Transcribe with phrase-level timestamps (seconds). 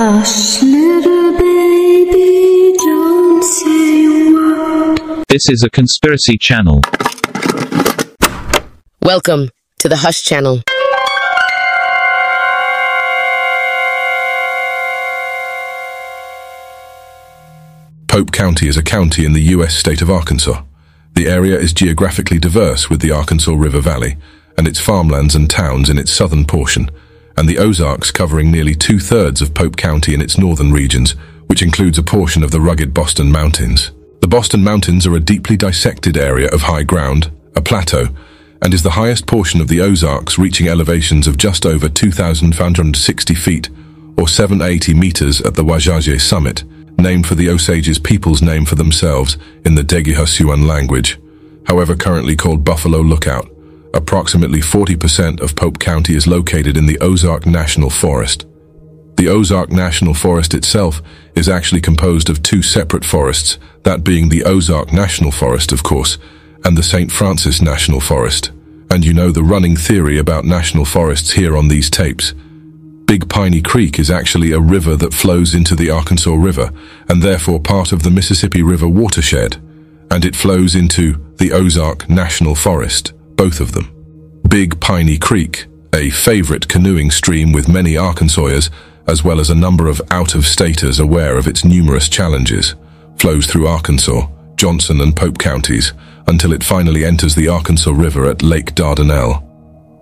[0.00, 5.24] Hush, little baby, don't say a word.
[5.28, 6.82] This is a conspiracy channel.
[9.02, 9.50] Welcome
[9.80, 10.62] to the Hush Channel.
[18.06, 19.74] Pope County is a county in the U.S.
[19.74, 20.62] state of Arkansas.
[21.14, 24.16] The area is geographically diverse with the Arkansas River Valley
[24.56, 26.88] and its farmlands and towns in its southern portion,
[27.38, 31.12] and the Ozarks covering nearly two-thirds of Pope County in its northern regions,
[31.46, 33.92] which includes a portion of the rugged Boston Mountains.
[34.20, 38.08] The Boston Mountains are a deeply dissected area of high ground, a plateau,
[38.60, 43.70] and is the highest portion of the Ozarks reaching elevations of just over 2,560 feet,
[44.16, 46.64] or 780 meters at the Wazhazhe summit,
[46.98, 51.20] named for the Osages people's name for themselves in the Dhegiha Siouan language,
[51.68, 53.48] however currently called Buffalo Lookout.
[53.94, 58.46] Approximately 40% of Pope County is located in the Ozark National Forest.
[59.16, 61.02] The Ozark National Forest itself
[61.34, 66.18] is actually composed of two separate forests, that being the Ozark National Forest, of course,
[66.64, 67.10] and the St.
[67.10, 68.52] Francis National Forest.
[68.90, 72.32] And you know the running theory about national forests here on these tapes.
[73.06, 76.70] Big Piney Creek is actually a river that flows into the Arkansas River
[77.08, 79.56] and therefore part of the Mississippi River watershed,
[80.10, 83.94] and it flows into the Ozark National Forest, both of them.
[84.48, 88.68] Big Piney Creek, a favorite canoeing stream with many Arkansasians,
[89.06, 92.74] as well as a number of out-of-staters aware of its numerous challenges,
[93.16, 95.92] flows through Arkansas, Johnson and Pope counties
[96.26, 99.42] until it finally enters the Arkansas River at Lake Dardanelle.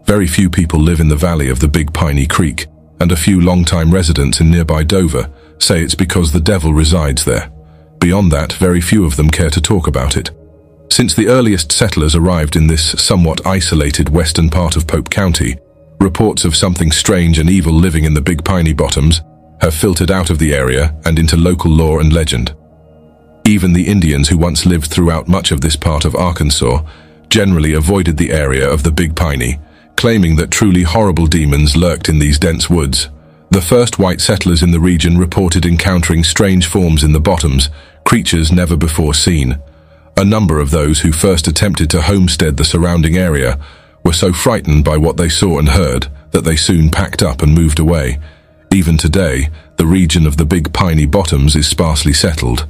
[0.06, 2.66] Very few people live in the valley of the Big Piney Creek,
[3.00, 7.52] and a few long-time residents in nearby Dover say it's because the devil resides there.
[8.00, 10.30] Beyond that, very few of them care to talk about it.
[10.97, 15.58] Since the earliest settlers arrived in this somewhat isolated western part of Pope County,
[16.00, 19.20] reports of something strange and evil living in the Big Piney Bottoms
[19.61, 22.56] have filtered out of the area and into local lore and legend.
[23.47, 26.83] Even the Indians who once lived throughout much of this part of Arkansas
[27.28, 29.60] generally avoided the area of the Big Piney,
[29.99, 33.10] claiming that truly horrible demons lurked in these dense woods.
[33.50, 37.69] The first white settlers in the region reported encountering strange forms in the bottoms,
[38.06, 39.60] creatures never before seen.
[40.19, 43.59] A number of those who first attempted to homestead the surrounding area
[44.03, 47.54] were so frightened by what they saw and heard that they soon packed up and
[47.54, 48.19] moved away.
[48.72, 52.66] Even today, the region of the Big Piney Bottoms is sparsely settled.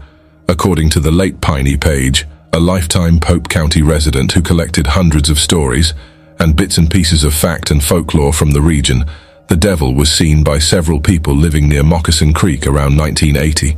[0.48, 5.38] According to the Late Piney page, a lifetime Pope County resident who collected hundreds of
[5.38, 5.94] stories
[6.40, 9.04] and bits and pieces of fact and folklore from the region,
[9.46, 13.76] the devil was seen by several people living near Moccasin Creek around 1980.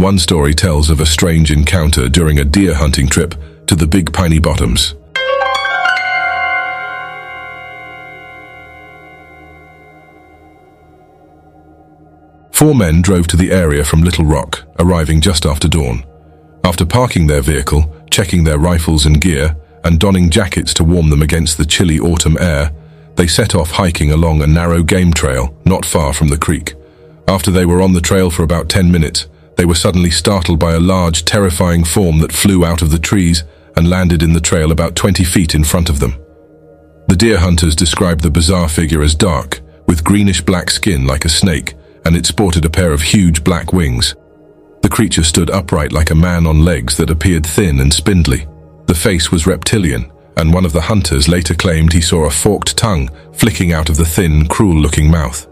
[0.00, 3.34] One story tells of a strange encounter during a deer hunting trip
[3.66, 4.94] to the Big Piney Bottoms.
[12.50, 16.02] Four men drove to the area from Little Rock, arriving just after dawn.
[16.64, 21.20] After parking their vehicle, checking their rifles and gear, and donning jackets to warm them
[21.20, 22.72] against the chilly autumn air,
[23.16, 26.72] they set off hiking along a narrow game trail not far from the creek.
[27.28, 29.26] After they were on the trail for about 10 minutes,
[29.60, 33.44] they were suddenly startled by a large, terrifying form that flew out of the trees
[33.76, 36.14] and landed in the trail about 20 feet in front of them.
[37.08, 41.74] The deer hunters described the bizarre figure as dark, with greenish-black skin like a snake,
[42.06, 44.16] and it sported a pair of huge black wings.
[44.80, 48.48] The creature stood upright like a man on legs that appeared thin and spindly.
[48.86, 52.78] The face was reptilian, and one of the hunters later claimed he saw a forked
[52.78, 55.46] tongue flicking out of the thin, cruel-looking mouth.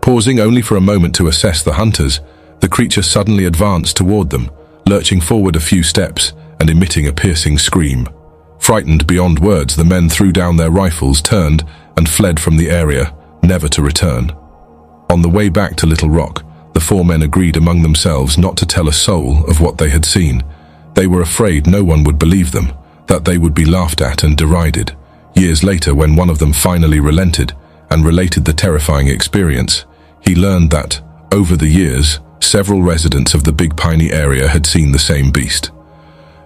[0.00, 2.18] Pausing only for a moment to assess the hunters,
[2.64, 4.50] the creature suddenly advanced toward them,
[4.86, 8.08] lurching forward a few steps and emitting a piercing scream.
[8.58, 11.62] Frightened beyond words, the men threw down their rifles, turned,
[11.98, 14.30] and fled from the area, never to return.
[15.10, 16.42] On the way back to Little Rock,
[16.72, 20.06] the four men agreed among themselves not to tell a soul of what they had
[20.06, 20.42] seen.
[20.94, 22.72] They were afraid no one would believe them,
[23.08, 24.96] that they would be laughed at and derided.
[25.34, 27.52] Years later, when one of them finally relented
[27.90, 29.84] and related the terrifying experience,
[30.22, 34.92] he learned that, over the years, several residents of the Big Piney area had seen
[34.92, 35.70] the same beast.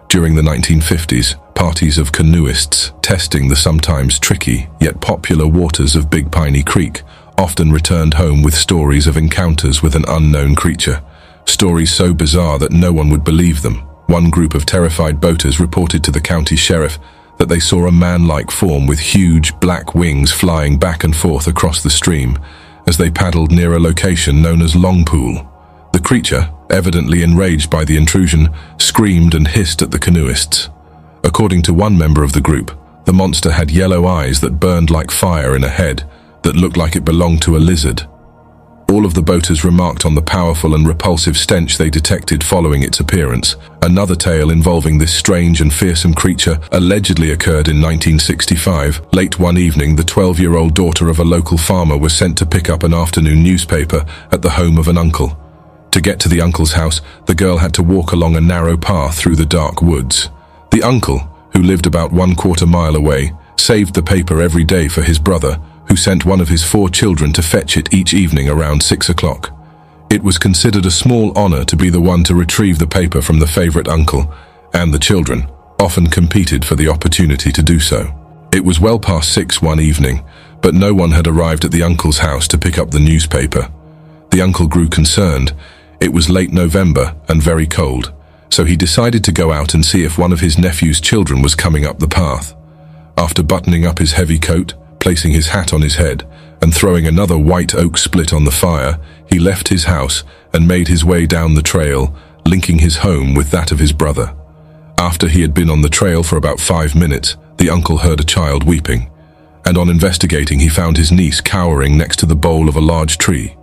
[0.09, 6.31] During the 1950s, parties of canoeists testing the sometimes tricky yet popular waters of Big
[6.33, 7.03] Piney Creek
[7.37, 11.03] often returned home with stories of encounters with an unknown creature.
[11.47, 13.77] Stories so bizarre that no one would believe them.
[14.07, 16.99] One group of terrified boaters reported to the county sheriff
[17.39, 21.83] that they saw a man-like form with huge black wings flying back and forth across
[21.83, 22.39] the stream
[22.87, 25.48] as they paddled near a location known as Longpool.
[25.93, 28.49] The creature, evidently enraged by the intrusion,
[28.79, 30.69] screamed and hissed at the canoeists.
[31.25, 35.11] According to one member of the group, the monster had yellow eyes that burned like
[35.11, 36.09] fire in a head
[36.43, 38.03] that looked like it belonged to a lizard.
[38.91, 43.01] All of the boaters remarked on the powerful and repulsive stench they detected following its
[43.01, 43.57] appearance.
[43.83, 49.03] Another tale involving this strange and fearsome creature allegedly occurred in 1965.
[49.13, 52.83] Late one evening, the 12-year-old daughter of a local farmer was sent to pick up
[52.83, 55.39] an afternoon newspaper at the home of an uncle.
[55.93, 59.19] To get to the uncle's house, the girl had to walk along a narrow path
[59.19, 60.29] through the dark woods.
[60.71, 61.19] The uncle,
[61.53, 65.61] who lived about one quarter mile away, saved the paper every day for his brother,
[65.89, 69.51] who sent one of his four children to fetch it each evening around six o'clock.
[70.11, 73.39] It was considered a small honor to be the one to retrieve the paper from
[73.41, 74.33] the favorite uncle,
[74.73, 75.51] and the children
[75.81, 78.15] often competed for the opportunity to do so.
[78.53, 80.25] It was well past six one evening,
[80.63, 83.71] but no one had arrived at the uncle's house to pick up the newspaper.
[84.31, 85.53] The uncle grew concerned.
[86.01, 88.13] It was late November and very cold,
[88.51, 91.55] so he decided to go out and see if one of his nephew's children was
[91.55, 92.55] coming up the path.
[93.17, 96.25] After buttoning up his heavy coat, placing his hat on his head,
[96.63, 100.89] and throwing another white oak split on the fire, he left his house and made
[100.89, 102.15] his way down the trail,
[102.47, 104.35] linking his home with that of his brother.
[104.99, 108.25] After he had been on the trail for about five minutes, the uncle heard a
[108.25, 109.11] child weeping,
[109.65, 113.19] and on investigating he found his niece cowering next to the bole of a large
[113.19, 113.57] tree.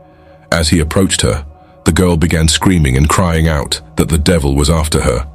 [0.52, 1.46] As he approached her,
[1.86, 5.28] the girl began screaming and crying out that the devil was after her.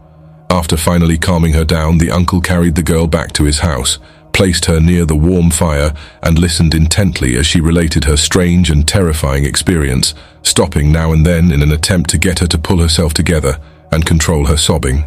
[0.50, 3.99] After finally calming her down, the uncle carried the girl back to his house
[4.41, 5.93] placed her near the warm fire
[6.23, 11.52] and listened intently as she related her strange and terrifying experience, stopping now and then
[11.52, 13.61] in an attempt to get her to pull herself together
[13.93, 15.05] and control her sobbing.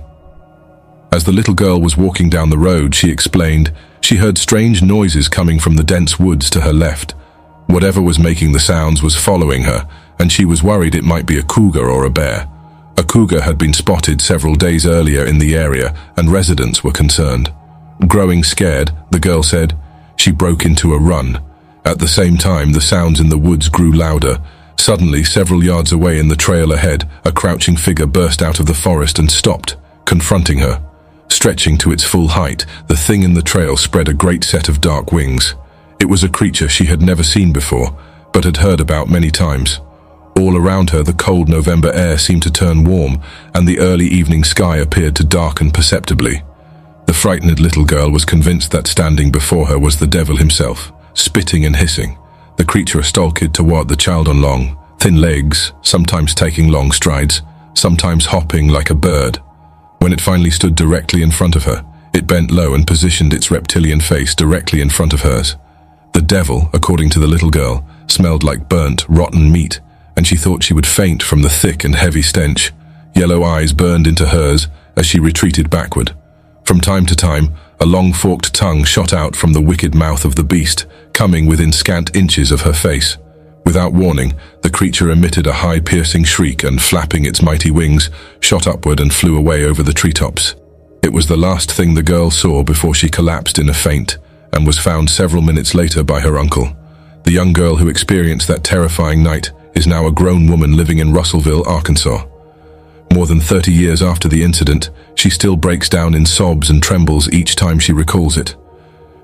[1.11, 5.29] As the little girl was walking down the road, she explained, she heard strange noises
[5.29, 7.15] coming from the dense woods to her left.
[7.65, 9.87] Whatever was making the sounds was following her,
[10.19, 12.47] and she was worried it might be a cougar or a bear.
[12.97, 17.51] A cougar had been spotted several days earlier in the area, and residents were concerned.
[18.07, 19.77] Growing scared, the girl said,
[20.15, 21.41] she broke into a run.
[21.85, 24.39] At the same time, the sounds in the woods grew louder.
[24.77, 28.73] Suddenly, several yards away in the trail ahead, a crouching figure burst out of the
[28.73, 29.75] forest and stopped,
[30.05, 30.83] confronting her.
[31.29, 34.81] Stretching to its full height, the thing in the trail spread a great set of
[34.81, 35.55] dark wings.
[35.99, 37.97] It was a creature she had never seen before,
[38.31, 39.79] but had heard about many times.
[40.37, 43.21] All around her, the cold November air seemed to turn warm,
[43.53, 46.41] and the early evening sky appeared to darken perceptibly.
[47.05, 51.65] The frightened little girl was convinced that standing before her was the devil himself, spitting
[51.65, 52.17] and hissing.
[52.57, 57.41] The creature stalked toward the child on long, thin legs, sometimes taking long strides,
[57.73, 59.39] sometimes hopping like a bird.
[59.99, 63.51] When it finally stood directly in front of her, it bent low and positioned its
[63.51, 65.55] reptilian face directly in front of hers.
[66.13, 69.81] The devil, according to the little girl, smelled like burnt, rotten meat,
[70.15, 72.71] and she thought she would faint from the thick and heavy stench.
[73.15, 76.15] Yellow eyes burned into hers as she retreated backward.
[76.63, 80.35] From time to time, a long forked tongue shot out from the wicked mouth of
[80.35, 83.17] the beast, coming within scant inches of her face.
[83.65, 88.67] Without warning, the creature emitted a high piercing shriek and, flapping its mighty wings, shot
[88.67, 90.55] upward and flew away over the treetops.
[91.01, 94.17] It was the last thing the girl saw before she collapsed in a faint
[94.53, 96.75] and was found several minutes later by her uncle.
[97.23, 101.13] The young girl who experienced that terrifying night is now a grown woman living in
[101.13, 102.25] Russellville, Arkansas.
[103.13, 107.31] More than 30 years after the incident, she still breaks down in sobs and trembles
[107.31, 108.55] each time she recalls it.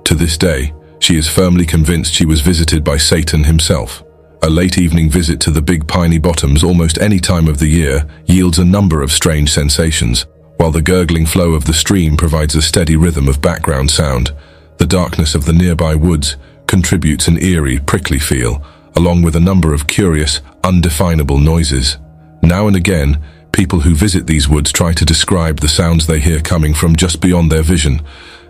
[0.05, 4.03] To this day, she is firmly convinced she was visited by Satan himself.
[4.43, 8.07] A late evening visit to the Big Piney Bottoms almost any time of the year
[8.25, 10.25] yields a number of strange sensations,
[10.57, 14.31] while the gurgling flow of the stream provides a steady rhythm of background sound.
[14.77, 16.37] The darkness of the nearby woods
[16.67, 18.63] contributes an eerie, prickly feel,
[18.95, 21.97] along with a number of curious, undefinable noises.
[22.41, 26.39] Now and again, People who visit these woods try to describe the sounds they hear
[26.39, 28.01] coming from just beyond their vision,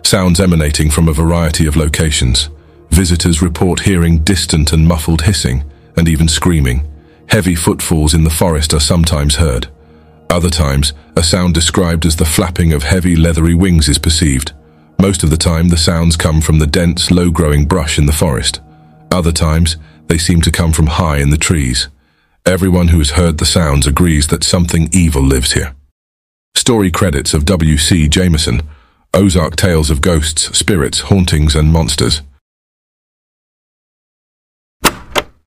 [0.02, 2.48] sounds emanating from a variety of locations.
[2.90, 5.64] Visitors report hearing distant and muffled hissing,
[5.96, 6.88] and even screaming.
[7.28, 9.68] Heavy footfalls in the forest are sometimes heard.
[10.28, 14.52] Other times, a sound described as the flapping of heavy leathery wings is perceived.
[15.00, 18.60] Most of the time, the sounds come from the dense, low-growing brush in the forest.
[19.10, 19.76] Other times,
[20.08, 21.88] they seem to come from high in the trees.
[22.46, 25.74] Everyone who has heard the sounds agrees that something evil lives here.
[26.54, 28.08] Story credits of W.C.
[28.08, 28.62] Jameson,
[29.12, 32.22] Ozark Tales of Ghosts, Spirits, Hauntings and Monsters.